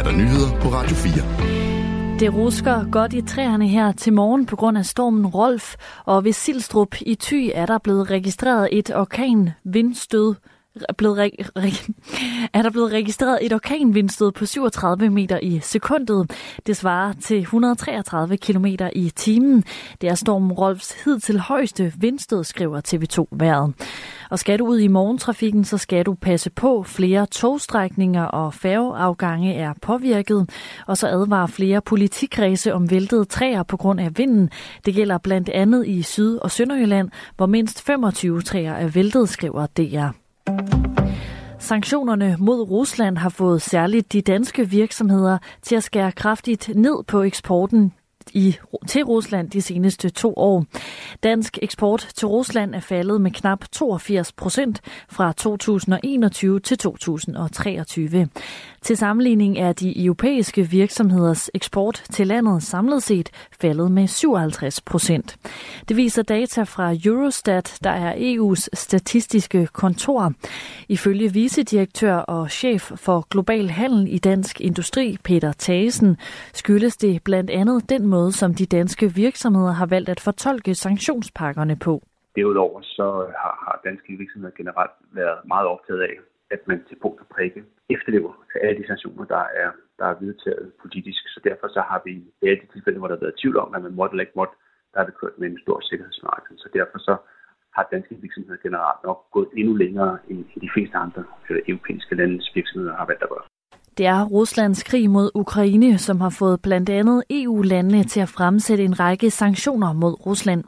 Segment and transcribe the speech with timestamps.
[0.00, 2.18] er der nyheder på Radio 4.
[2.20, 5.74] Det rusker godt i træerne her til morgen på grund af stormen Rolf,
[6.04, 10.34] og ved Silstrup i Thy er der blevet registreret et orkan vindstød
[10.98, 11.90] blevet re- re-
[12.54, 16.30] er der blevet registreret et orkanvindstød på 37 meter i sekundet.
[16.66, 19.64] Det svarer til 133 km i timen.
[20.00, 23.74] Det er stormen Rolfs hidtil højeste vindstød, skriver TV2 Været.
[24.30, 26.82] Og skal du ud i morgentrafikken, så skal du passe på.
[26.82, 30.50] Flere togstrækninger og færgeafgange er påvirket.
[30.86, 34.50] Og så advarer flere politikredse om væltede træer på grund af vinden.
[34.84, 39.66] Det gælder blandt andet i Syd- og Sønderjylland, hvor mindst 25 træer er væltet, skriver
[39.66, 40.29] DR.
[41.70, 47.22] Sanktionerne mod Rusland har fået særligt de danske virksomheder til at skære kraftigt ned på
[47.22, 47.92] eksporten
[48.34, 48.56] i,
[48.86, 50.64] til Rusland de seneste to år.
[51.22, 58.28] Dansk eksport til Rusland er faldet med knap 82 procent fra 2021 til 2023.
[58.82, 65.36] Til sammenligning er de europæiske virksomheders eksport til landet samlet set faldet med 57 procent.
[65.90, 70.22] Det viser data fra Eurostat, der er EU's statistiske kontor.
[70.96, 76.16] Ifølge vicedirektør og chef for global handel i Dansk Industri, Peter Thagesen,
[76.52, 81.76] skyldes det blandt andet den måde, som de danske virksomheder har valgt at fortolke sanktionspakkerne
[81.86, 82.02] på.
[82.36, 86.14] Derudover så øh, har, har danske virksomheder generelt været meget optaget af,
[86.50, 87.60] at man til punkt og prikke
[87.94, 91.22] efterlever alle de sanktioner, der er, der er vedtaget politisk.
[91.34, 93.74] Så derfor så har vi i alle de tilfælde, hvor der har været tvivl om,
[93.74, 94.54] at man måtte eller ikke måtte,
[94.92, 96.52] der er det kørt med en stor sikkerhedsmarked.
[96.58, 97.14] Så derfor så
[97.76, 102.50] har danske virksomheder generelt nok gået endnu længere end de fleste andre øh, europæiske landes
[102.54, 103.46] virksomheder har valgt at gøre.
[103.98, 108.84] Det er Ruslands krig mod Ukraine, som har fået blandt andet EU-landene til at fremsætte
[108.84, 110.64] en række sanktioner mod Rusland.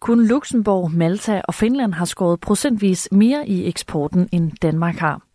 [0.00, 5.25] Kun Luxembourg, Malta og Finland har skåret procentvis mere i eksporten, end Danmark har.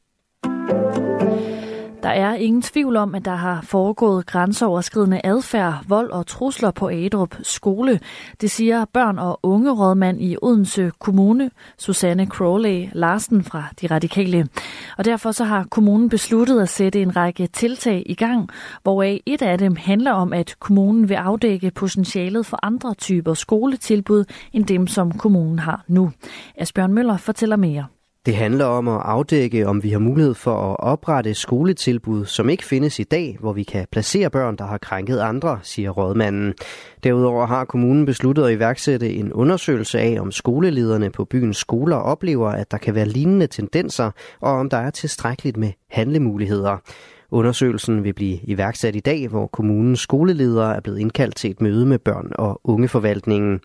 [2.04, 6.90] Der er ingen tvivl om, at der har foregået grænseoverskridende adfærd, vold og trusler på
[6.90, 8.00] Adrup skole.
[8.42, 14.48] Det siger børn- og ungerådmand i Odense Kommune, Susanne Crowley Larsen fra De Radikale.
[14.98, 18.50] Og derfor så har kommunen besluttet at sætte en række tiltag i gang,
[18.84, 24.26] hvoraf et af dem handler om, at kommunen vil afdække potentialet for andre typer skoletilbud
[24.54, 26.12] end dem, som kommunen har nu.
[26.58, 27.86] Asbjørn Møller fortæller mere.
[28.26, 32.66] Det handler om at afdække, om vi har mulighed for at oprette skoletilbud, som ikke
[32.66, 36.54] findes i dag, hvor vi kan placere børn, der har krænket andre, siger rådmanden.
[37.04, 42.50] Derudover har kommunen besluttet at iværksætte en undersøgelse af, om skolelederne på byens skoler oplever,
[42.50, 46.78] at der kan være lignende tendenser, og om der er tilstrækkeligt med handlemuligheder.
[47.32, 51.86] Undersøgelsen vil blive iværksat i dag, hvor kommunens skoleledere er blevet indkaldt til et møde
[51.86, 53.60] med børn- og ungeforvaltningen.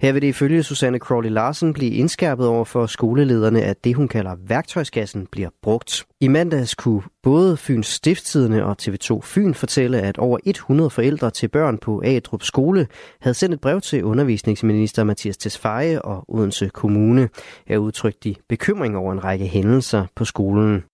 [0.00, 4.08] Her vil det ifølge Susanne Crawley Larsen blive indskærpet over for skolelederne, at det hun
[4.08, 6.04] kalder værktøjskassen bliver brugt.
[6.20, 11.48] I mandags kunne både Fyns Stiftstidende og TV2 Fyn fortælle, at over 100 forældre til
[11.48, 12.86] børn på Adrup skole
[13.20, 17.28] havde sendt et brev til undervisningsminister Mathias Tesfaye og Odense Kommune.
[17.66, 20.84] Her udtrykte de bekymring over en række hændelser på skolen.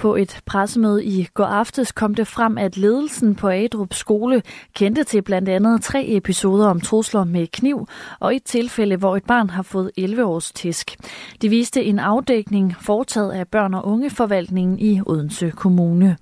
[0.00, 4.42] På et pressemøde i går aftes kom det frem, at ledelsen på Adrup skole
[4.74, 7.86] kendte til blandt andet tre episoder om trusler med kniv
[8.20, 10.96] og et tilfælde, hvor et barn har fået 11 års tisk.
[11.42, 16.16] Det viste en afdækning foretaget af børn- og ungeforvaltningen i Odense Kommune.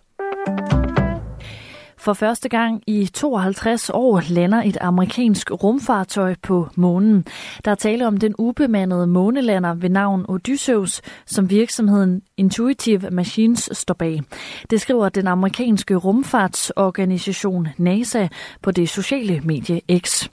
[1.99, 7.25] For første gang i 52 år lander et amerikansk rumfartøj på månen.
[7.65, 13.95] Der er tale om den ubemandede månelander ved navn Odysseus, som virksomheden Intuitive Machines står
[13.95, 14.23] bag.
[14.71, 18.29] Det skriver den amerikanske rumfartsorganisation NASA
[18.63, 20.29] på det sociale medie X.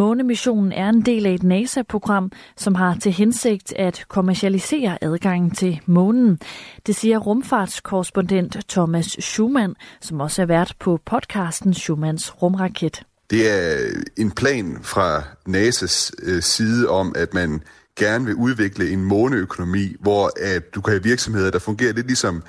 [0.00, 5.80] Månemissionen er en del af et NASA-program, som har til hensigt at kommercialisere adgangen til
[5.86, 6.38] månen.
[6.86, 13.02] Det siger rumfartskorrespondent Thomas Schumann, som også er vært på podcasten Schumanns rumraket.
[13.30, 13.78] Det er
[14.16, 17.62] en plan fra NASA's øh, side om, at man
[17.98, 22.42] gerne vil udvikle en måneøkonomi, hvor at du kan have virksomheder, der fungerer lidt ligesom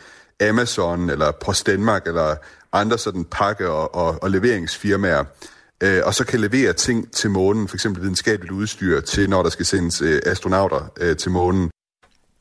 [0.50, 2.36] Amazon eller Post Danmark eller
[2.74, 5.24] andre sådan pakke- og, og, og leveringsfirmaer,
[5.82, 7.86] øh, og så kan levere ting til månen, f.eks.
[7.86, 11.72] videnskabeligt udstyr til, når der skal sendes øh, astronauter øh, til månen.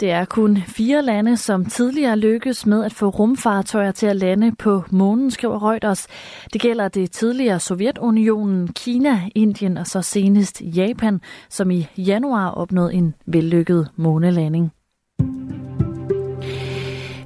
[0.00, 4.52] Det er kun fire lande, som tidligere lykkes med at få rumfartøjer til at lande
[4.58, 6.06] på månen, skriver Reuters.
[6.52, 11.20] Det gælder det tidligere Sovjetunionen, Kina, Indien og så senest Japan,
[11.50, 14.72] som i januar opnåede en vellykket månelanding.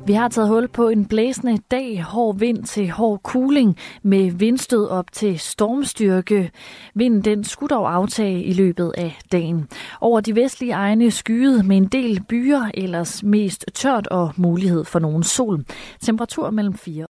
[0.07, 4.89] Vi har taget hul på en blæsende dag, hård vind til hård kuling med vindstød
[4.89, 6.51] op til stormstyrke.
[6.95, 9.69] Vinden den skulle dog aftage i løbet af dagen.
[10.01, 14.99] Over de vestlige egne skyet med en del byer, ellers mest tørt og mulighed for
[14.99, 15.65] nogen sol.
[16.01, 17.07] Temperatur mellem 4